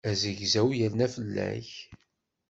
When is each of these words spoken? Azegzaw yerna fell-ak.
Azegzaw 0.09 0.67
yerna 0.79 1.07
fell-ak. 1.13 1.69